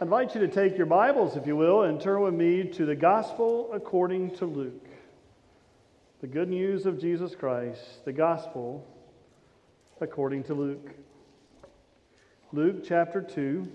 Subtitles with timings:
[0.00, 2.86] I invite you to take your Bibles, if you will, and turn with me to
[2.86, 4.88] the Gospel according to Luke.
[6.22, 8.86] The good news of Jesus Christ, the Gospel
[10.00, 10.88] according to Luke.
[12.50, 13.70] Luke chapter 2.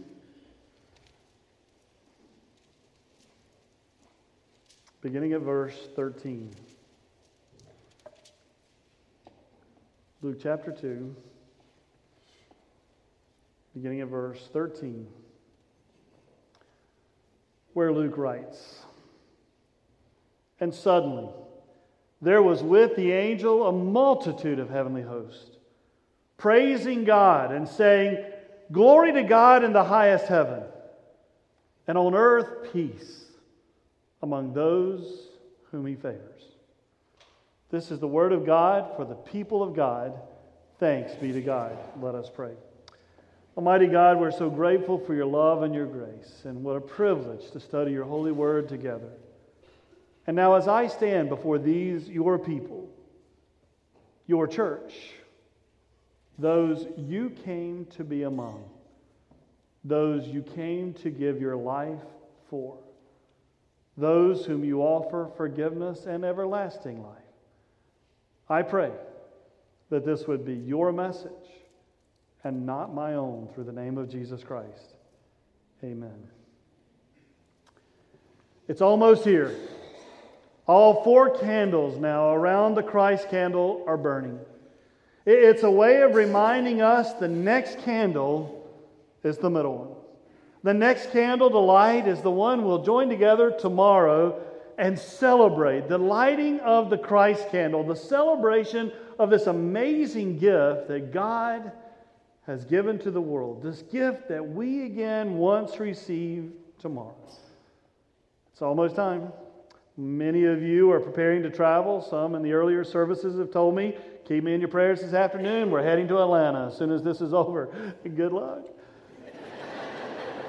[5.01, 6.49] Beginning at verse 13.
[10.23, 11.15] Luke chapter 2,
[13.75, 15.05] beginning at verse 13
[17.75, 18.79] where Luke writes
[20.59, 21.27] And suddenly
[22.21, 25.57] there was with the angel a multitude of heavenly hosts,
[26.37, 28.25] praising God and saying,
[28.71, 30.63] Glory to God in the highest heaven,
[31.85, 33.25] and on earth peace
[34.23, 35.27] among those
[35.69, 36.43] whom he favors.
[37.69, 40.13] This is the word of God for the people of God.
[40.79, 41.77] Thanks be to God.
[42.01, 42.53] Let us pray.
[43.57, 47.51] Almighty God, we're so grateful for your love and your grace, and what a privilege
[47.51, 49.11] to study your holy word together.
[50.27, 52.89] And now, as I stand before these, your people,
[54.27, 54.93] your church,
[56.37, 58.65] those you came to be among,
[59.85, 62.03] those you came to give your life
[62.49, 62.77] for,
[63.95, 67.21] those whom you offer forgiveness and everlasting life,
[68.49, 68.91] I pray
[69.91, 71.31] that this would be your message
[72.45, 74.93] and not my own through the name of Jesus Christ.
[75.83, 76.29] Amen.
[78.67, 79.53] It's almost here.
[80.67, 84.39] All four candles now around the Christ candle are burning.
[85.25, 88.69] It's a way of reminding us the next candle
[89.23, 89.95] is the middle one.
[90.61, 94.39] The next candle to light is the one we'll join together tomorrow
[94.77, 101.11] and celebrate the lighting of the Christ candle, the celebration of this amazing gift that
[101.11, 101.71] God
[102.45, 107.15] has given to the world, this gift that we again once receive tomorrow.
[108.51, 109.31] It's almost time.
[109.97, 112.01] Many of you are preparing to travel.
[112.01, 115.71] Some in the earlier services have told me, keep me in your prayers this afternoon.
[115.71, 117.69] We're heading to Atlanta as soon as this is over.
[118.03, 118.65] Good luck.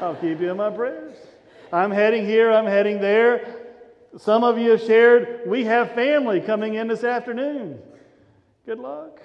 [0.00, 1.16] I'll keep you in my prayers.
[1.72, 3.54] I'm heading here, I'm heading there.
[4.18, 7.80] Some of you have shared, we have family coming in this afternoon.
[8.66, 9.20] Good luck.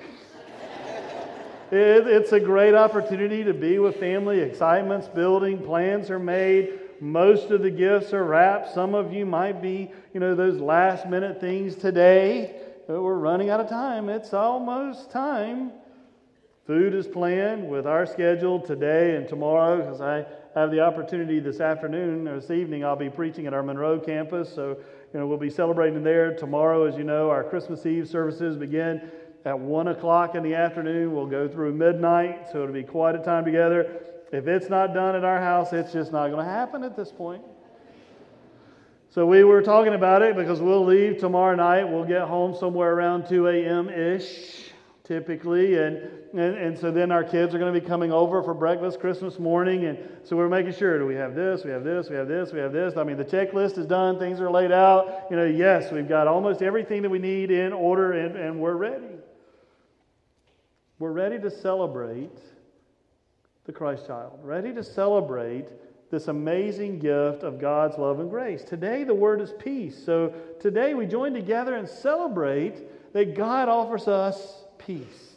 [1.71, 4.41] It, it's a great opportunity to be with family.
[4.41, 6.79] Excitement's building, plans are made.
[6.99, 8.73] Most of the gifts are wrapped.
[8.73, 12.57] Some of you might be, you know, those last minute things today.
[12.87, 14.09] But we're running out of time.
[14.09, 15.71] It's almost time.
[16.67, 21.61] Food is planned with our schedule today and tomorrow because I have the opportunity this
[21.61, 22.83] afternoon or this evening.
[22.83, 24.53] I'll be preaching at our Monroe campus.
[24.53, 24.77] So,
[25.13, 26.35] you know, we'll be celebrating there.
[26.35, 29.09] Tomorrow, as you know, our Christmas Eve services begin
[29.46, 31.13] at 1 o'clock in the afternoon.
[31.13, 34.02] We'll go through midnight, so it'll be quite a time together.
[34.31, 37.12] If it's not done at our house, it's just not going to happen at this
[37.12, 37.44] point.
[39.09, 41.84] So we were talking about it because we'll leave tomorrow night.
[41.84, 43.90] We'll get home somewhere around 2 a.m.
[43.90, 44.72] ish,
[45.03, 45.75] typically.
[45.75, 45.97] And,
[46.31, 49.38] and, and so then our kids are going to be coming over for breakfast Christmas
[49.38, 49.84] morning.
[49.84, 52.53] And so we're making sure do we have this, we have this, we have this,
[52.53, 52.96] we have this.
[52.96, 55.28] I mean, the checklist is done, things are laid out.
[55.30, 58.78] You know, yes, we've got almost everything that we need in order and, and we're
[58.78, 59.10] ready.
[61.01, 62.38] We're ready to celebrate
[63.66, 65.66] the Christ child, ready to celebrate
[66.12, 68.63] this amazing gift of God's love and grace.
[68.63, 69.97] Today, the word is peace.
[70.06, 75.34] So today, we join together and celebrate that God offers us peace.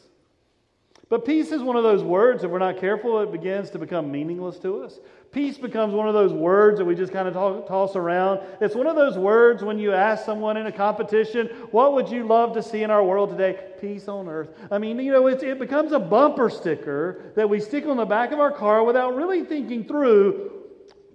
[1.09, 4.13] But peace is one of those words, if we're not careful, it begins to become
[4.13, 4.99] meaningless to us.
[5.35, 8.39] Peace becomes one of those words that we just kind of talk, toss around.
[8.61, 12.25] It's one of those words when you ask someone in a competition, What would you
[12.25, 13.59] love to see in our world today?
[13.81, 14.51] Peace on earth.
[14.71, 18.31] I mean, you know, it becomes a bumper sticker that we stick on the back
[18.31, 20.53] of our car without really thinking through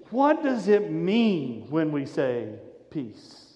[0.09, 2.56] what does it mean when we say
[2.89, 3.54] peace?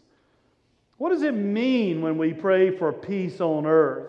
[0.95, 4.07] What does it mean when we pray for peace on earth?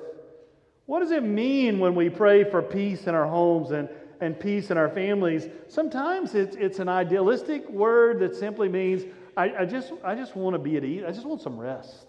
[0.87, 3.89] What does it mean when we pray for peace in our homes and,
[4.25, 5.47] and peace in our families?
[5.69, 9.05] Sometimes it's, it's an idealistic word that simply means,
[9.37, 11.05] I, I just, I just want to be at ease.
[11.07, 12.07] I just want some rest.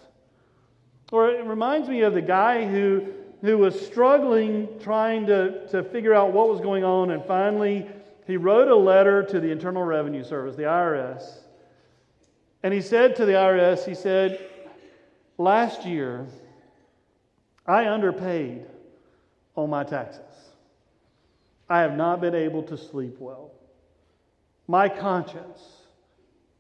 [1.12, 3.08] Or it reminds me of the guy who,
[3.42, 7.88] who was struggling trying to, to figure out what was going on, and finally
[8.26, 11.40] he wrote a letter to the Internal Revenue Service, the IRS.
[12.64, 14.50] And he said to the IRS, he said,
[15.38, 16.26] Last year,
[17.68, 18.66] I underpaid
[19.56, 20.22] on my taxes.
[21.70, 23.52] I have not been able to sleep well.
[24.68, 25.62] My conscience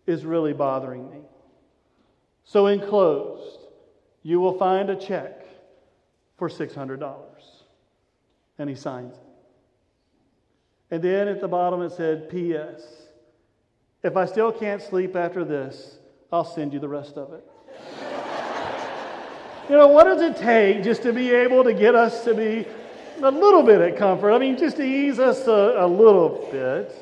[0.08, 1.20] is really bothering me.
[2.44, 3.60] So, enclosed,
[4.22, 5.46] you will find a check
[6.38, 7.24] for $600.
[8.58, 9.20] And he signs it.
[10.92, 12.84] And then at the bottom it said, P.S.
[14.04, 15.98] If I still can't sleep after this,
[16.32, 17.44] I'll send you the rest of it.
[19.70, 22.68] you know, what does it take just to be able to get us to be
[23.22, 24.32] a little bit of comfort?
[24.32, 26.94] I mean, just to ease us a, a little bit.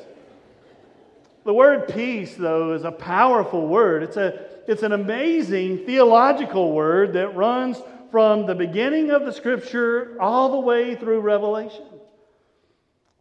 [1.44, 4.02] The word peace, though, is a powerful word.
[4.02, 7.80] It's, a, it's an amazing theological word that runs
[8.10, 11.84] from the beginning of the scripture all the way through Revelation.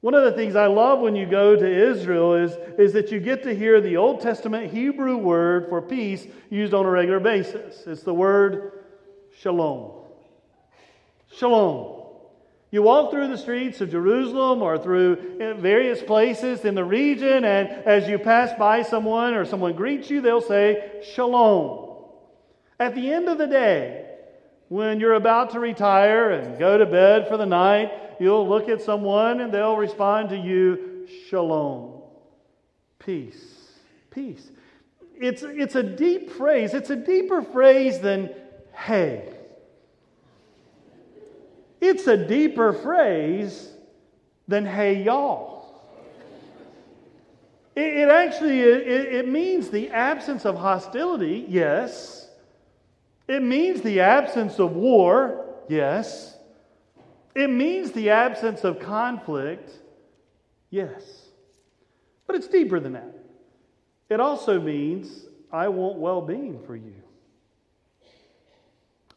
[0.02, 3.20] One of the things I love when you go to Israel is, is that you
[3.20, 7.88] get to hear the Old Testament Hebrew word for peace used on a regular basis.
[7.88, 8.84] It's the word
[9.40, 9.94] shalom.
[11.36, 12.03] Shalom.
[12.74, 17.46] You walk through the streets of Jerusalem or through eh, various places in the region,
[17.46, 22.00] and as you pass by someone or someone greets you, they'll say, Shalom.
[22.80, 24.08] At the end of the day,
[24.70, 28.82] when you're about to retire and go to bed for the night, you'll look at
[28.82, 32.02] someone and they'll respond to you, Shalom.
[32.98, 33.68] Peace.
[34.10, 34.50] Peace.
[35.22, 36.74] It's, it's a deep phrase.
[36.74, 38.32] It's a deeper phrase than
[38.74, 39.32] hey.
[41.86, 43.70] It's a deeper phrase
[44.48, 45.82] than hey, y'all.
[47.76, 52.30] It, it actually it, it means the absence of hostility, yes.
[53.28, 56.38] It means the absence of war, yes.
[57.36, 59.70] It means the absence of conflict,
[60.70, 61.24] yes.
[62.28, 63.14] But it's deeper than that.
[64.10, 66.96] It also means I want well being for you,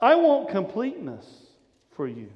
[0.00, 1.26] I want completeness
[1.92, 2.28] for you,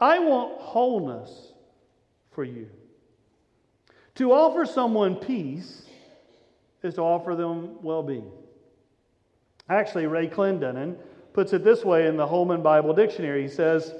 [0.00, 1.52] I want wholeness
[2.32, 2.68] for you.
[4.16, 5.82] To offer someone peace
[6.82, 8.30] is to offer them well being.
[9.68, 10.96] Actually, Ray Clendenen
[11.32, 13.42] puts it this way in the Holman Bible Dictionary.
[13.42, 13.94] He says,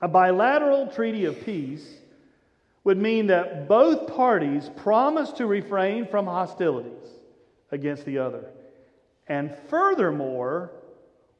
[0.00, 1.86] A bilateral treaty of peace
[2.84, 7.08] would mean that both parties promise to refrain from hostilities
[7.70, 8.50] against the other,
[9.28, 10.72] and furthermore,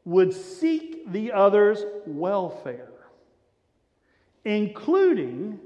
[0.05, 2.92] would seek the other's welfare,
[4.45, 5.61] including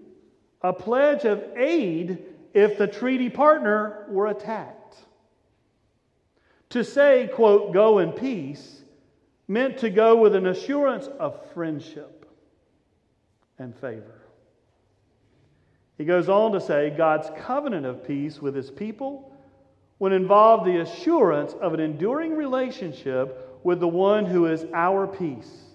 [0.62, 2.25] a pledge of aid
[2.55, 4.96] if the treaty partner were attacked.
[6.70, 8.82] To say, quote, go in peace
[9.49, 12.28] meant to go with an assurance of friendship
[13.58, 14.23] and favor.
[15.96, 19.32] He goes on to say God's covenant of peace with his people
[19.99, 25.65] would involve the assurance of an enduring relationship with the one who is our peace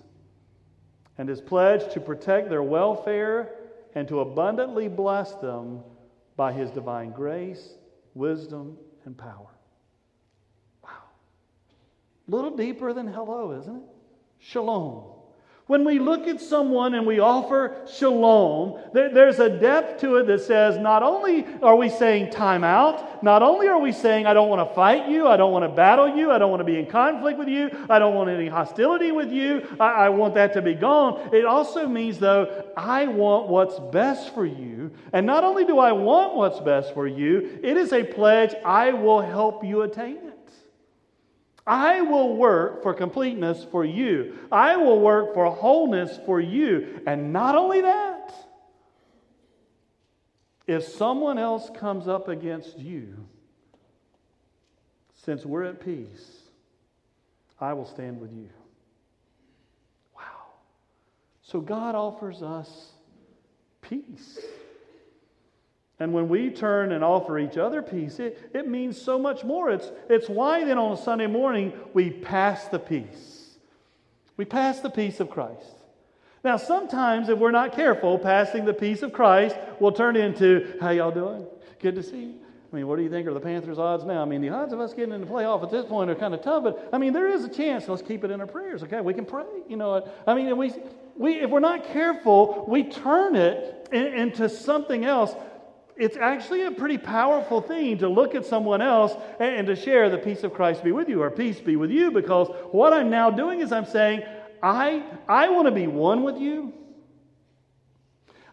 [1.17, 3.53] and his pledge to protect their welfare
[3.95, 5.81] and to abundantly bless them
[6.35, 7.75] by his divine grace,
[8.13, 9.49] wisdom, and power.
[10.83, 10.89] Wow.
[12.27, 13.83] A little deeper than hello, isn't it?
[14.39, 15.20] Shalom.
[15.71, 20.41] When we look at someone and we offer shalom, there's a depth to it that
[20.41, 24.50] says not only are we saying time out, not only are we saying I don't
[24.50, 26.77] want to fight you, I don't want to battle you, I don't want to be
[26.77, 30.51] in conflict with you, I don't want any hostility with you, I, I want that
[30.56, 31.29] to be gone.
[31.33, 34.91] It also means, though, I want what's best for you.
[35.13, 38.91] And not only do I want what's best for you, it is a pledge I
[38.91, 40.31] will help you attain it.
[41.71, 44.37] I will work for completeness for you.
[44.51, 46.99] I will work for wholeness for you.
[47.07, 48.33] And not only that,
[50.68, 53.25] if someone else comes up against you,
[55.23, 56.42] since we're at peace,
[57.57, 58.49] I will stand with you.
[60.13, 60.23] Wow.
[61.42, 62.92] So God offers us
[63.81, 64.40] peace.
[66.01, 69.69] And when we turn and offer each other peace, it, it means so much more.
[69.69, 73.51] It's, it's why then on a Sunday morning we pass the peace.
[74.35, 75.75] We pass the peace of Christ.
[76.43, 80.89] Now, sometimes if we're not careful, passing the peace of Christ will turn into, how
[80.89, 81.45] y'all doing?
[81.79, 82.33] Good to see you.
[82.73, 84.23] I mean, what do you think are the Panthers' odds now?
[84.23, 86.33] I mean, the odds of us getting in the playoff at this point are kind
[86.33, 87.87] of tough, but I mean, there is a chance.
[87.87, 89.01] Let's keep it in our prayers, okay?
[89.01, 89.45] We can pray.
[89.69, 90.73] You know, I mean, we,
[91.15, 95.35] we, if we're not careful, we turn it in, into something else
[96.01, 100.09] it's actually a pretty powerful thing to look at someone else and, and to share
[100.09, 103.11] the peace of Christ be with you or peace be with you because what I'm
[103.11, 104.23] now doing is I'm saying,
[104.63, 106.73] I, I want to be one with you.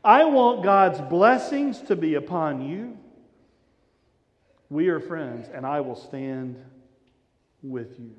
[0.04, 2.98] I want God's blessings to be upon you.
[4.68, 6.62] We are friends, and I will stand
[7.62, 8.14] with you.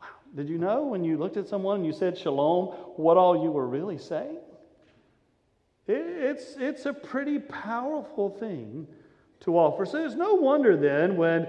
[0.00, 0.08] Wow.
[0.34, 3.50] Did you know when you looked at someone and you said shalom, what all you
[3.50, 4.38] were really saying?
[5.86, 8.86] It's, it's a pretty powerful thing
[9.40, 9.84] to offer.
[9.84, 11.46] So it's no wonder then when,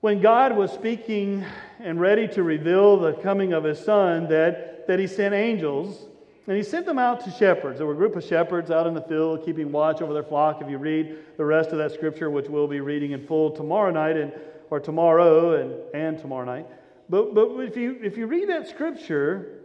[0.00, 1.44] when God was speaking
[1.78, 6.06] and ready to reveal the coming of his son that, that he sent angels
[6.46, 7.78] And he sent them out to shepherds.
[7.78, 10.60] There were a group of shepherds out in the field keeping watch over their flock.
[10.60, 13.92] If you read the rest of that scripture, which we'll be reading in full tomorrow
[13.92, 14.32] night and,
[14.68, 16.66] or tomorrow and, and tomorrow night.
[17.08, 19.61] But, but if, you, if you read that scripture,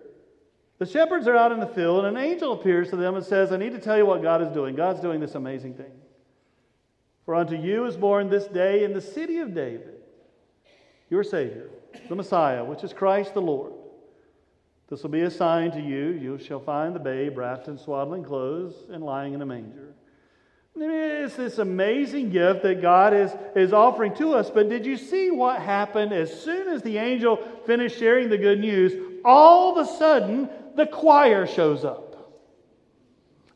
[0.79, 3.51] the shepherds are out in the field, and an angel appears to them and says,
[3.51, 4.75] I need to tell you what God is doing.
[4.75, 5.91] God's doing this amazing thing.
[7.25, 9.95] For unto you is born this day in the city of David
[11.09, 11.69] your Savior,
[12.09, 13.73] the Messiah, which is Christ the Lord.
[14.89, 16.09] This will be a sign to you.
[16.09, 19.93] You shall find the babe wrapped in swaddling clothes and lying in a manger.
[20.79, 24.49] It's this amazing gift that God is, is offering to us.
[24.49, 28.59] But did you see what happened as soon as the angel finished sharing the good
[28.59, 28.93] news?
[29.25, 32.03] All of a sudden, the choir shows up.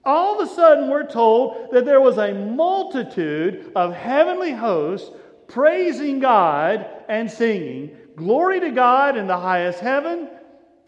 [0.04, 5.12] All of a sudden, we're told that there was a multitude of heavenly hosts
[5.48, 10.28] praising God and singing, Glory to God in the highest heaven,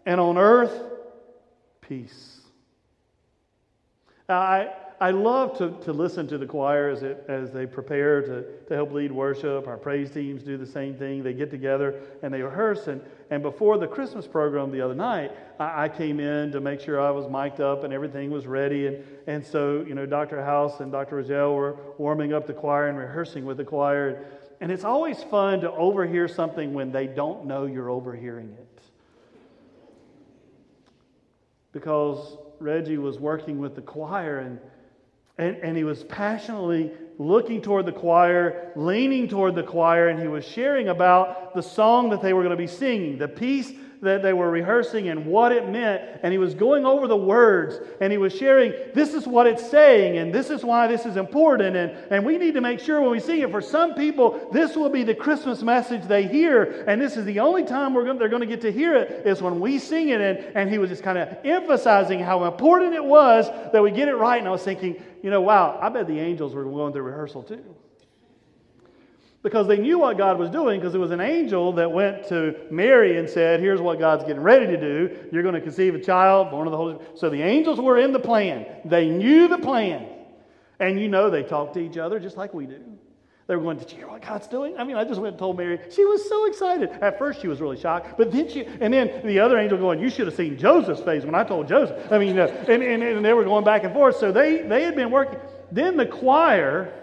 [0.04, 0.82] and on earth,
[1.80, 2.40] peace.
[4.28, 8.22] Now, I, I love to, to listen to the choir as, it, as they prepare
[8.22, 9.66] to, to help lead worship.
[9.66, 11.24] Our praise teams do the same thing.
[11.24, 12.86] They get together and they rehearse.
[12.86, 16.80] And, and before the Christmas program the other night, I, I came in to make
[16.80, 18.86] sure I was mic'd up and everything was ready.
[18.86, 20.44] And, and so, you know, Dr.
[20.44, 21.22] House and Dr.
[21.22, 24.24] Rogel were warming up the choir and rehearsing with the choir.
[24.60, 28.80] And it's always fun to overhear something when they don't know you're overhearing it.
[31.72, 34.60] Because Reggie was working with the choir and,
[35.38, 40.28] and, and he was passionately looking toward the choir, leaning toward the choir, and he
[40.28, 43.72] was sharing about the song that they were going to be singing, the piece
[44.04, 46.20] that they were rehearsing and what it meant.
[46.22, 49.68] And he was going over the words and he was sharing, this is what it's
[49.68, 51.76] saying and this is why this is important.
[51.76, 54.76] And, and we need to make sure when we sing it, for some people, this
[54.76, 56.84] will be the Christmas message they hear.
[56.86, 59.26] And this is the only time we're going, they're going to get to hear it
[59.26, 60.20] is when we sing it.
[60.20, 64.08] And, and he was just kind of emphasizing how important it was that we get
[64.08, 64.38] it right.
[64.38, 67.42] And I was thinking, you know, wow, I bet the angels were going through rehearsal
[67.42, 67.64] too
[69.44, 72.56] because they knew what God was doing because it was an angel that went to
[72.70, 75.28] Mary and said, Here's what God's getting ready to do.
[75.30, 77.18] You're going to conceive a child, born of the Holy Spirit.
[77.18, 78.66] So the angels were in the plan.
[78.86, 80.08] They knew the plan.
[80.80, 82.80] And you know they talked to each other just like we do.
[83.46, 84.78] They were going, Did you hear what God's doing?
[84.78, 85.78] I mean, I just went and told Mary.
[85.90, 86.88] She was so excited.
[87.02, 88.16] At first, she was really shocked.
[88.16, 91.22] But then she, and then the other angel going, You should have seen Joseph's face
[91.22, 92.10] when I told Joseph.
[92.10, 94.16] I mean, uh, and, and, and they were going back and forth.
[94.16, 95.38] So they, they had been working.
[95.70, 96.94] Then the choir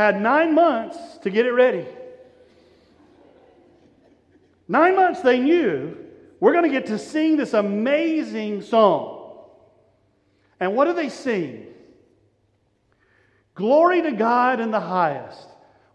[0.00, 1.86] had nine months to get it ready.
[4.66, 5.94] Nine months they knew
[6.40, 9.18] we're going to get to sing this amazing song.
[10.58, 11.66] And what do they sing?
[13.54, 15.46] Glory to God in the highest.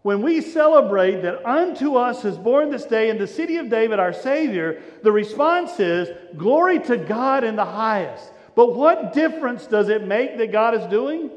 [0.02, 3.98] When we celebrate that unto us is born this day in the city of David
[3.98, 8.30] our Savior, the response is, Glory to God in the highest.
[8.54, 11.30] But what difference does it make that God is doing?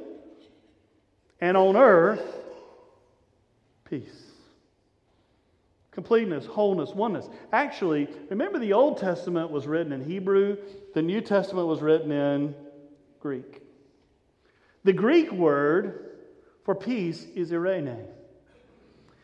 [1.42, 2.22] And on earth,
[3.90, 4.30] peace.
[5.92, 7.28] Completeness, wholeness, oneness.
[7.52, 10.58] Actually, remember the Old Testament was written in Hebrew,
[10.94, 12.56] the New Testament was written in
[13.20, 13.64] Greek.
[14.84, 16.18] The Greek word
[16.64, 18.06] for peace is eirene.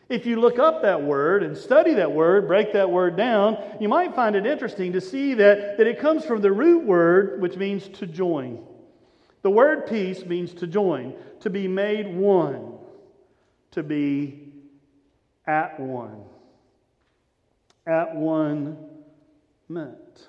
[0.08, 3.88] If you look up that word and study that word, break that word down, you
[3.88, 7.56] might find it interesting to see that, that it comes from the root word, which
[7.56, 8.64] means to join.
[9.42, 12.74] The word peace means to join, to be made one,
[13.72, 14.45] to be
[15.46, 16.22] at one.
[17.86, 18.76] At one
[19.68, 20.28] meant.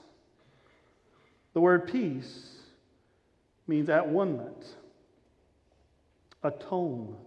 [1.53, 2.53] The word peace
[3.67, 4.65] means at one meant.
[6.43, 7.17] Atonement.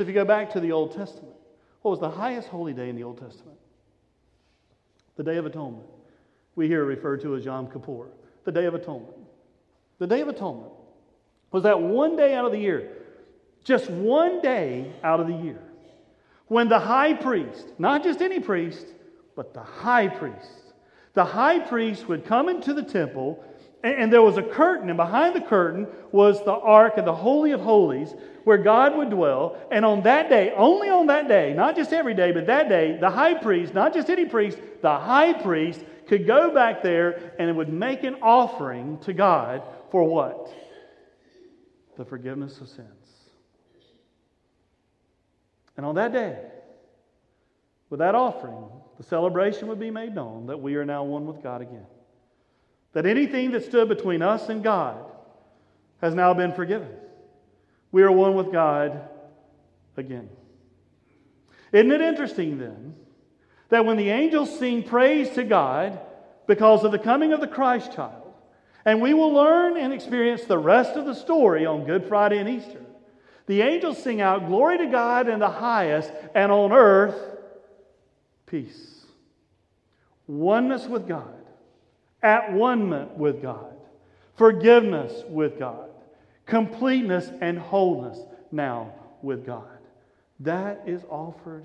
[0.00, 1.34] So if you go back to the Old Testament,
[1.82, 3.58] what was the highest holy day in the Old Testament?
[5.16, 5.84] The Day of Atonement.
[6.56, 8.06] We hear referred to as Yom Kippur,
[8.44, 9.14] the Day of Atonement.
[9.98, 10.72] The Day of Atonement
[11.52, 12.99] was that one day out of the year
[13.64, 15.62] just one day out of the year.
[16.46, 18.86] When the high priest, not just any priest,
[19.36, 20.50] but the high priest,
[21.14, 23.44] the high priest would come into the temple,
[23.82, 27.52] and there was a curtain, and behind the curtain was the ark of the Holy
[27.52, 28.14] of Holies,
[28.44, 29.56] where God would dwell.
[29.70, 32.98] And on that day, only on that day, not just every day, but that day,
[33.00, 37.56] the high priest, not just any priest, the high priest could go back there and
[37.56, 40.52] would make an offering to God for what?
[41.96, 42.99] The forgiveness of sins.
[45.80, 46.36] And on that day,
[47.88, 48.66] with that offering,
[48.98, 51.86] the celebration would be made known that we are now one with God again.
[52.92, 55.02] That anything that stood between us and God
[56.02, 56.90] has now been forgiven.
[57.92, 59.08] We are one with God
[59.96, 60.28] again.
[61.72, 62.94] Isn't it interesting then
[63.70, 65.98] that when the angels sing praise to God
[66.46, 68.34] because of the coming of the Christ child.
[68.84, 72.50] And we will learn and experience the rest of the story on Good Friday and
[72.50, 72.84] Easter.
[73.50, 77.20] The angels sing out, Glory to God in the highest, and on earth,
[78.46, 79.04] peace.
[80.28, 81.34] Oneness with God,
[82.22, 83.74] at one with God,
[84.36, 85.90] forgiveness with God,
[86.46, 88.20] completeness and wholeness
[88.52, 89.78] now with God.
[90.38, 91.64] That is offered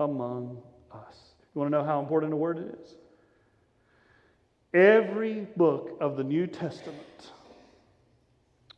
[0.00, 0.60] among
[0.92, 1.16] us.
[1.54, 2.94] You want to know how important a word it is?
[4.74, 7.30] Every book of the New Testament,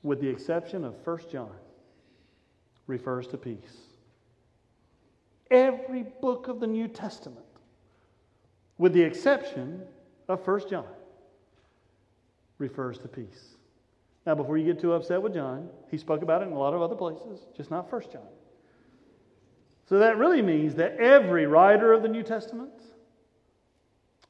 [0.03, 1.49] with the exception of 1 John,
[2.87, 3.79] refers to peace.
[5.51, 7.47] Every book of the New Testament,
[8.79, 9.83] with the exception
[10.29, 10.87] of 1 John,
[12.59, 13.57] refers to peace.
[14.27, 16.75] Now, before you get too upset with John, he spoke about it in a lot
[16.75, 18.27] of other places, just not 1 John.
[19.89, 22.73] So that really means that every writer of the New Testament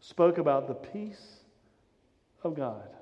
[0.00, 1.40] spoke about the peace
[2.42, 2.95] of God.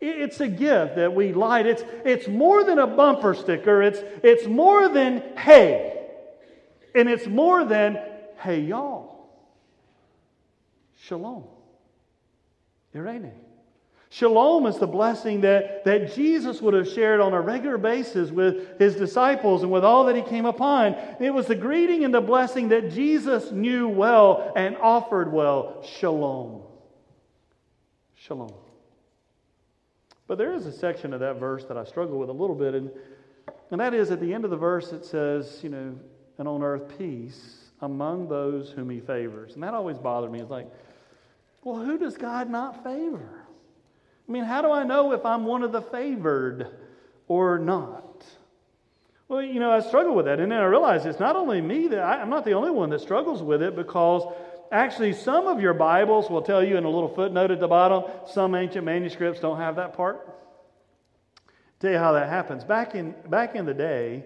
[0.00, 1.66] It's a gift that we light.
[1.66, 3.82] It's, it's more than a bumper sticker.
[3.82, 6.08] It's, it's more than hey.
[6.94, 7.98] And it's more than
[8.38, 9.28] hey, y'all.
[11.02, 11.44] Shalom.
[12.94, 13.32] Eirene.
[14.08, 18.78] Shalom is the blessing that, that Jesus would have shared on a regular basis with
[18.78, 20.96] his disciples and with all that he came upon.
[21.20, 25.84] It was the greeting and the blessing that Jesus knew well and offered well.
[25.84, 26.62] Shalom.
[28.16, 28.52] Shalom.
[30.30, 32.72] But there is a section of that verse that I struggle with a little bit,
[32.72, 32.88] and,
[33.72, 35.98] and that is at the end of the verse it says, you know,
[36.38, 39.54] and on earth peace among those whom he favors.
[39.54, 40.38] And that always bothered me.
[40.38, 40.70] It's like,
[41.64, 43.44] well, who does God not favor?
[44.28, 46.68] I mean, how do I know if I'm one of the favored
[47.26, 48.24] or not?
[49.26, 50.38] Well, you know, I struggle with that.
[50.38, 52.90] And then I realize it's not only me that I, I'm not the only one
[52.90, 54.32] that struggles with it because
[54.70, 58.04] actually some of your Bibles will tell you in a little footnote at the bottom,
[58.26, 60.26] some ancient manuscripts don't have that part.
[61.80, 62.62] Tell you how that happens.
[62.62, 64.24] Back in, back in the day,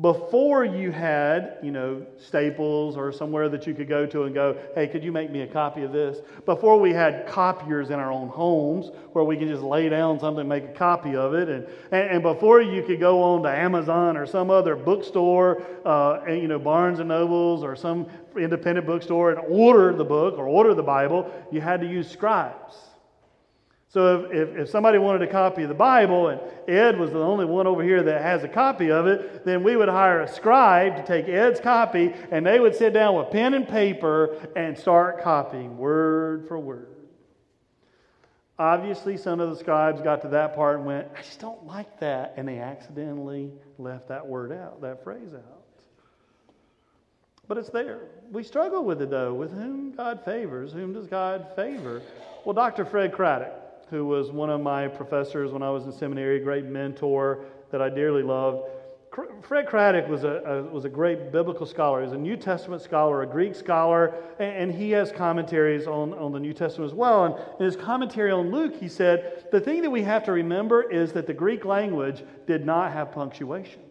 [0.00, 4.56] before you had, you know, Staples or somewhere that you could go to and go,
[4.74, 6.18] hey, could you make me a copy of this?
[6.46, 10.46] Before we had copiers in our own homes where we could just lay down something
[10.48, 11.48] make a copy of it.
[11.48, 16.20] And, and, and before you could go on to Amazon or some other bookstore, uh,
[16.26, 20.46] and, you know, Barnes and Nobles or some independent bookstore and order the book or
[20.46, 22.76] order the Bible, you had to use scribes.
[23.88, 27.18] So if, if, if, somebody wanted a copy of the Bible and Ed was the
[27.18, 30.28] only one over here that has a copy of it, then we would hire a
[30.28, 34.78] scribe to take Ed's copy and they would sit down with pen and paper and
[34.78, 36.86] start copying word for word.
[38.60, 41.98] Obviously, some of the scribes got to that part and went, I just don't like
[42.00, 42.34] that.
[42.36, 45.59] And they accidentally left that word out, that phrase out.
[47.50, 47.98] But it's there.
[48.30, 49.34] We struggle with it though.
[49.34, 52.00] With whom God favors, whom does God favor?
[52.44, 52.84] Well, Dr.
[52.84, 53.52] Fred Craddock
[53.90, 57.90] who was one of my professors when I was in seminary, great mentor that I
[57.90, 58.68] dearly loved.
[59.42, 62.04] Fred Craddock was a, a, was a great biblical scholar.
[62.04, 66.30] He's a New Testament scholar, a Greek scholar, and, and, he has commentaries on, on
[66.30, 67.24] the New Testament as well.
[67.24, 70.88] And in his commentary on Luke, he said, The thing that we have to remember
[70.88, 73.82] is that the Greek language did not have punctuation.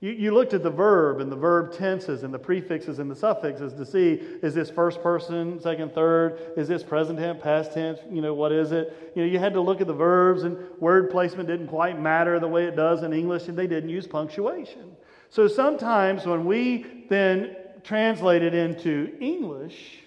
[0.00, 3.16] You, you looked at the verb and the verb tenses and the prefixes and the
[3.16, 6.52] suffixes to see is this first person, second, third?
[6.56, 8.00] Is this present tense, past tense?
[8.10, 9.12] You know, what is it?
[9.14, 12.38] You know, you had to look at the verbs and word placement didn't quite matter
[12.38, 14.96] the way it does in English and they didn't use punctuation.
[15.30, 20.00] So sometimes when we then translate it into English,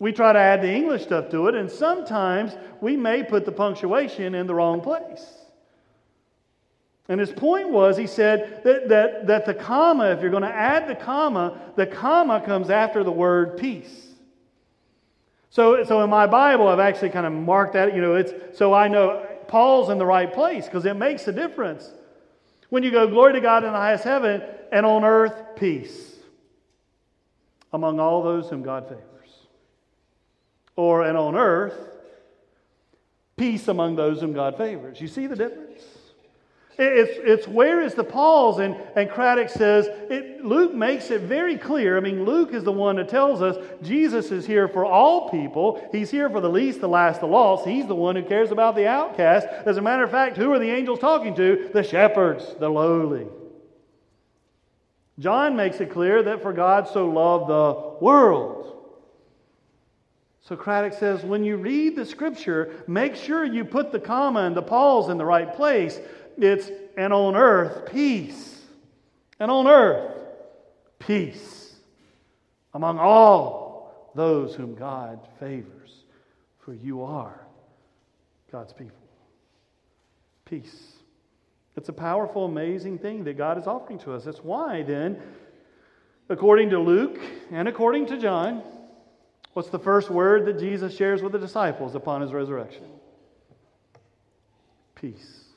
[0.00, 3.52] we try to add the English stuff to it, and sometimes we may put the
[3.52, 5.37] punctuation in the wrong place.
[7.08, 10.54] And his point was, he said that, that, that the comma, if you're going to
[10.54, 14.06] add the comma, the comma comes after the word peace.
[15.50, 18.74] So, so in my Bible, I've actually kind of marked that, you know, it's so
[18.74, 21.90] I know pause in the right place because it makes a difference.
[22.68, 26.14] When you go, glory to God in the highest heaven, and on earth, peace
[27.72, 29.04] among all those whom God favors.
[30.76, 31.74] Or, and on earth,
[33.36, 35.00] peace among those whom God favors.
[35.00, 35.82] You see the difference?
[36.80, 38.60] It's, it's where is the pause?
[38.60, 41.96] And, and Craddock says, it, Luke makes it very clear.
[41.96, 45.84] I mean, Luke is the one that tells us Jesus is here for all people.
[45.90, 47.66] He's here for the least, the last, the lost.
[47.66, 49.48] He's the one who cares about the outcast.
[49.66, 51.68] As a matter of fact, who are the angels talking to?
[51.74, 53.26] The shepherds, the lowly.
[55.18, 58.76] John makes it clear that for God so loved the world.
[60.42, 64.56] So Craddock says, when you read the scripture, make sure you put the comma and
[64.56, 65.98] the pause in the right place
[66.38, 68.60] it's, and on earth, peace.
[69.40, 70.16] And on earth,
[70.98, 71.74] peace
[72.74, 76.04] among all those whom God favors,
[76.60, 77.46] for you are
[78.50, 78.96] God's people.
[80.44, 80.92] Peace.
[81.76, 84.24] It's a powerful, amazing thing that God is offering to us.
[84.24, 85.20] That's why, then,
[86.28, 87.20] according to Luke
[87.52, 88.62] and according to John,
[89.52, 92.84] what's the first word that Jesus shares with the disciples upon his resurrection?
[94.94, 95.47] Peace.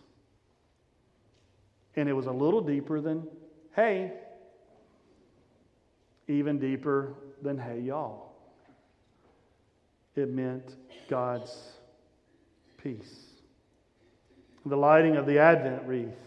[1.95, 3.27] And it was a little deeper than,
[3.75, 4.13] hey,
[6.27, 8.32] even deeper than, hey, y'all.
[10.15, 10.75] It meant
[11.10, 11.71] God's
[12.77, 13.25] peace.
[14.65, 16.17] The lighting of the Advent wreath.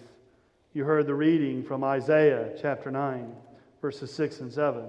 [0.73, 3.33] You heard the reading from Isaiah chapter 9,
[3.81, 4.85] verses 6 and 7.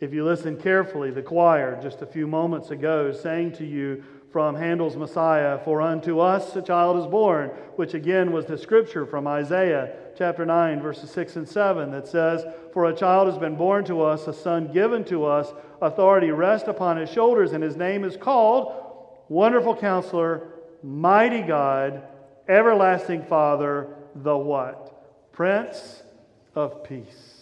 [0.00, 4.54] If you listen carefully, the choir just a few moments ago sang to you from
[4.54, 9.26] Handel's Messiah, For unto us a child is born, which again was the scripture from
[9.26, 13.84] Isaiah chapter 9, verses 6 and 7, that says, For a child has been born
[13.86, 18.04] to us, a son given to us, authority rests upon his shoulders, and his name
[18.04, 18.74] is called
[19.28, 20.48] Wonderful Counselor,
[20.82, 22.02] Mighty God,
[22.48, 25.32] Everlasting Father, the what?
[25.32, 26.02] Prince
[26.54, 27.37] of Peace.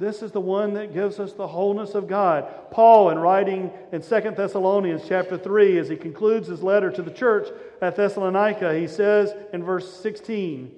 [0.00, 2.48] This is the one that gives us the wholeness of God.
[2.70, 7.10] Paul, in writing in 2 Thessalonians chapter 3, as he concludes his letter to the
[7.10, 7.48] church
[7.82, 10.72] at Thessalonica, he says in verse 16,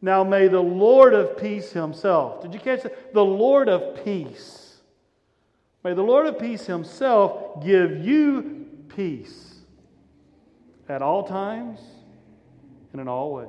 [0.00, 3.12] Now may the Lord of peace himself, did you catch that?
[3.12, 4.78] The Lord of peace.
[5.84, 9.54] May the Lord of peace himself give you peace
[10.88, 11.78] at all times
[12.92, 13.48] and in all ways.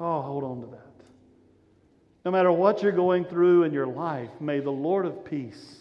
[0.00, 0.85] Oh, hold on to that.
[2.26, 5.76] No matter what you're going through in your life, may the Lord of peace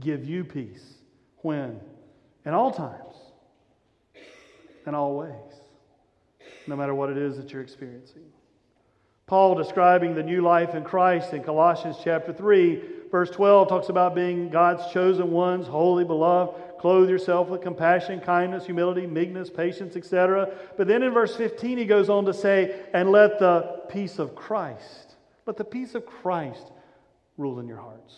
[0.00, 0.82] give you peace.
[1.42, 1.78] When?
[2.44, 3.14] In all times.
[4.88, 5.30] In all ways.
[6.66, 8.24] No matter what it is that you're experiencing.
[9.28, 14.14] Paul describing the new life in Christ in Colossians chapter 3, verse 12 talks about
[14.14, 20.50] being God's chosen ones, holy, beloved, clothe yourself with compassion, kindness, humility, meekness, patience, etc.
[20.76, 24.34] But then in verse 15, he goes on to say, and let the peace of
[24.34, 25.16] Christ,
[25.46, 26.70] let the peace of Christ
[27.36, 28.14] rule in your hearts.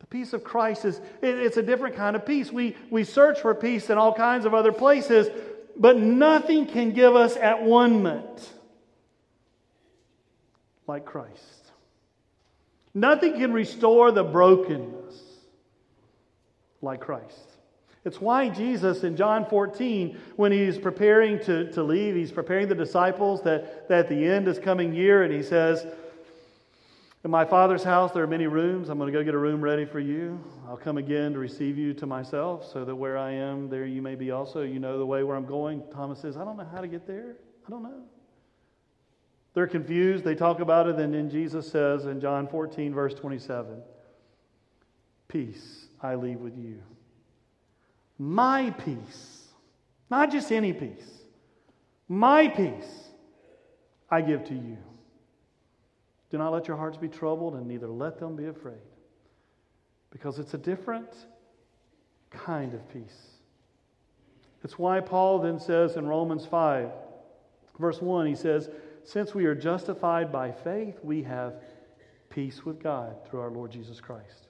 [0.00, 2.50] The peace of Christ is, it's a different kind of peace.
[2.50, 5.28] We, we search for peace in all kinds of other places,
[5.76, 8.48] but nothing can give us at one moment
[10.86, 11.59] like Christ.
[12.94, 15.14] Nothing can restore the brokenness
[16.82, 17.50] like Christ.
[18.04, 22.74] It's why Jesus in John 14, when he's preparing to, to leave, he's preparing the
[22.74, 25.86] disciples that, that the end is coming near, and he says,
[27.22, 28.88] In my Father's house there are many rooms.
[28.88, 30.42] I'm going to go get a room ready for you.
[30.66, 34.00] I'll come again to receive you to myself, so that where I am, there you
[34.00, 34.62] may be also.
[34.62, 35.82] You know the way where I'm going.
[35.92, 37.36] Thomas says, I don't know how to get there.
[37.66, 38.02] I don't know.
[39.54, 40.24] They're confused.
[40.24, 43.82] They talk about it, and then Jesus says in John 14, verse 27,
[45.28, 46.82] Peace I leave with you.
[48.18, 49.48] My peace,
[50.10, 51.08] not just any peace,
[52.08, 53.08] my peace
[54.10, 54.78] I give to you.
[56.30, 58.78] Do not let your hearts be troubled, and neither let them be afraid.
[60.10, 61.08] Because it's a different
[62.30, 63.30] kind of peace.
[64.62, 66.90] It's why Paul then says in Romans 5,
[67.78, 68.68] verse 1, he says,
[69.04, 71.54] Since we are justified by faith, we have
[72.28, 74.48] peace with God through our Lord Jesus Christ.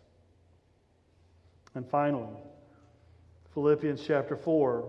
[1.75, 2.37] And finally,
[3.55, 4.89] Philippians chapter 4,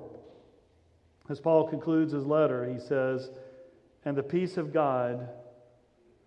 [1.29, 3.31] as Paul concludes his letter, he says,
[4.03, 5.29] And the peace of God,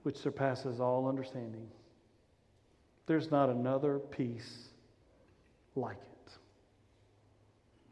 [0.05, 1.69] which surpasses all understanding.
[3.07, 4.69] There's not another peace
[5.77, 6.33] like it.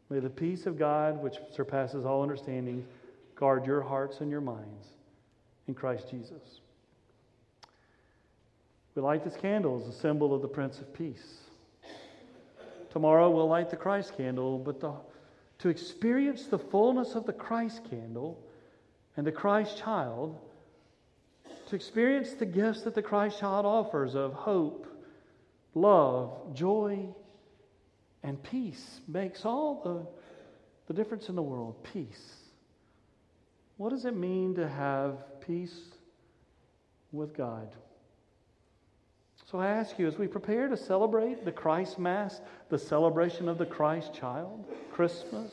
[0.09, 2.85] May the peace of God, which surpasses all understanding,
[3.35, 4.87] guard your hearts and your minds
[5.67, 6.61] in Christ Jesus.
[8.95, 11.39] We light this candle as a symbol of the Prince of Peace.
[12.91, 14.93] Tomorrow we'll light the Christ candle, but the,
[15.59, 18.39] to experience the fullness of the Christ candle
[19.17, 20.39] and the Christ child,
[21.67, 24.85] to experience the gifts that the Christ child offers of hope,
[25.73, 26.99] love, joy,
[28.21, 30.05] and peace makes all the,
[30.87, 31.83] the difference in the world.
[31.83, 32.35] Peace.
[33.77, 35.79] What does it mean to have peace
[37.11, 37.69] with God?
[39.51, 43.57] So I ask you, as we prepare to celebrate the Christ Mass, the celebration of
[43.57, 45.51] the Christ child, Christmas,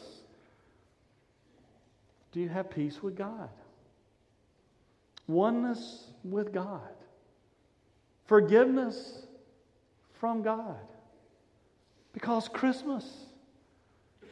[2.32, 3.50] do you have peace with God?
[5.26, 6.80] Oneness with God?
[8.24, 9.26] Forgiveness
[10.18, 10.78] from God?
[12.12, 13.04] Because Christmas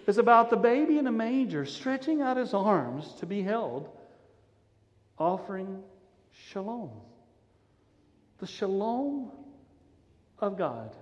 [0.06, 3.90] is about the baby in a manger stretching out his arms to be held,
[5.18, 5.82] offering
[6.30, 6.90] shalom.
[8.38, 9.30] The shalom
[10.38, 10.94] of God.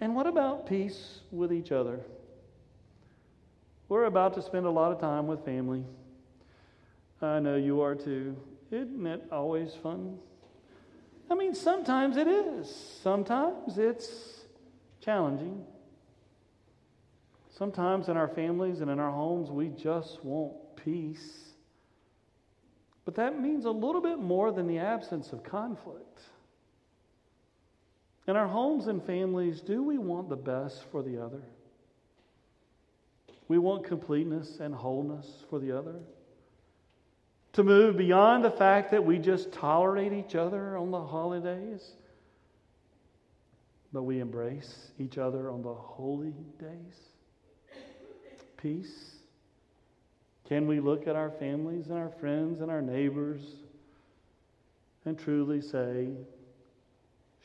[0.00, 2.00] And what about peace with each other?
[3.88, 5.84] We're about to spend a lot of time with family.
[7.22, 8.36] I know you are too.
[8.70, 10.18] Isn't it always fun?
[11.30, 12.68] I mean, sometimes it is,
[13.02, 14.40] sometimes it's
[15.00, 15.64] challenging.
[17.56, 21.54] Sometimes in our families and in our homes, we just want peace.
[23.06, 26.20] But that means a little bit more than the absence of conflict.
[28.26, 31.40] In our homes and families, do we want the best for the other?
[33.48, 35.94] We want completeness and wholeness for the other.
[37.52, 41.92] To move beyond the fact that we just tolerate each other on the holidays,
[43.92, 47.78] but we embrace each other on the holy days.
[48.56, 49.15] Peace.
[50.48, 53.40] Can we look at our families and our friends and our neighbors
[55.04, 56.08] and truly say,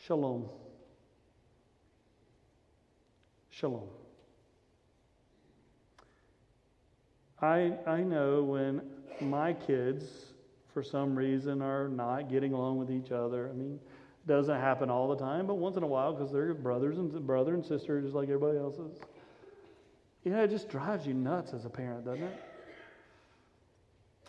[0.05, 0.45] Shalom?
[3.49, 3.87] Shalom.
[7.41, 8.81] I, I know when
[9.19, 10.05] my kids,
[10.73, 13.49] for some reason, are not getting along with each other.
[13.49, 13.79] I mean,
[14.23, 17.11] it doesn't happen all the time, but once in a while, because they're brothers and
[17.25, 18.99] brother and sister, just like everybody else is.
[20.23, 22.50] You know, it just drives you nuts as a parent, doesn't it?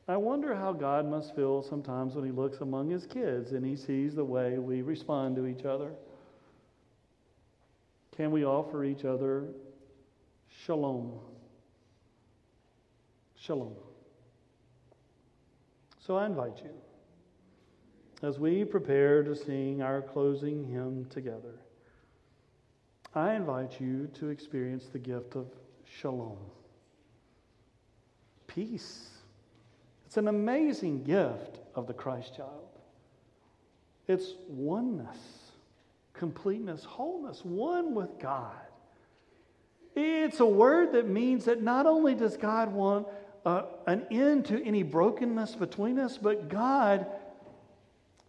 [0.09, 3.77] I wonder how God must feel sometimes when He looks among His kids and He
[3.77, 5.93] sees the way we respond to each other.
[8.17, 9.49] Can we offer each other
[10.65, 11.13] shalom?
[13.37, 13.75] Shalom.
[16.01, 16.71] So I invite you,
[18.27, 21.61] as we prepare to sing our closing hymn together,
[23.15, 25.47] I invite you to experience the gift of
[25.85, 26.39] shalom.
[28.49, 29.12] Peace.
[30.13, 32.69] It's an amazing gift of the Christ child.
[34.07, 35.17] It's oneness,
[36.13, 38.53] completeness, wholeness, one with God.
[39.97, 43.07] It's a word that means that not only does God want
[43.47, 47.07] uh, an end to any brokenness between us, but God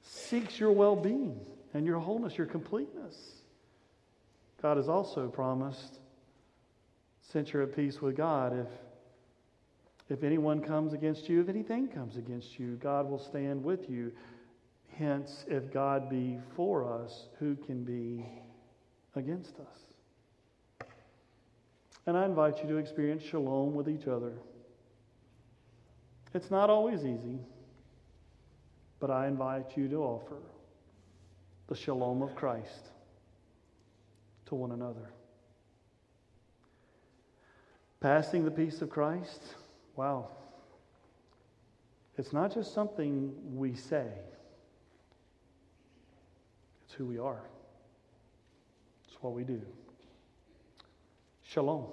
[0.03, 1.37] seeks your well being
[1.73, 3.41] and your wholeness, your completeness.
[4.61, 5.99] God has also promised,
[7.33, 8.67] since you're at peace with God, if,
[10.09, 14.11] if anyone comes against you, if anything comes against you, God will stand with you.
[14.97, 18.25] Hence, if God be for us, who can be
[19.15, 20.87] against us?
[22.05, 24.33] And I invite you to experience shalom with each other.
[26.33, 27.39] It's not always easy,
[28.99, 30.37] but I invite you to offer
[31.67, 32.89] the shalom of Christ
[34.47, 35.09] to one another.
[37.99, 39.55] Passing the peace of Christ,
[39.95, 40.29] wow.
[42.17, 44.05] It's not just something we say,
[46.85, 47.41] it's who we are.
[49.07, 49.61] It's what we do.
[51.43, 51.85] Shalom.